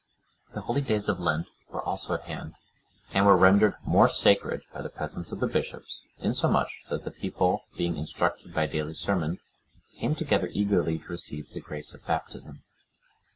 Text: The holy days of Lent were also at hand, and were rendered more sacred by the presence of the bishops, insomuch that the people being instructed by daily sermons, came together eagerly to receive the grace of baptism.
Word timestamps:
The 0.55 0.61
holy 0.61 0.81
days 0.81 1.07
of 1.07 1.19
Lent 1.19 1.45
were 1.69 1.79
also 1.83 2.15
at 2.15 2.23
hand, 2.23 2.55
and 3.11 3.23
were 3.23 3.37
rendered 3.37 3.75
more 3.85 4.09
sacred 4.09 4.63
by 4.73 4.81
the 4.81 4.89
presence 4.89 5.31
of 5.31 5.39
the 5.39 5.45
bishops, 5.45 6.01
insomuch 6.17 6.81
that 6.89 7.03
the 7.03 7.11
people 7.11 7.65
being 7.77 7.97
instructed 7.97 8.51
by 8.51 8.65
daily 8.65 8.95
sermons, 8.95 9.45
came 9.99 10.15
together 10.15 10.49
eagerly 10.53 10.97
to 10.97 11.05
receive 11.09 11.51
the 11.53 11.59
grace 11.61 11.93
of 11.93 12.03
baptism. 12.03 12.63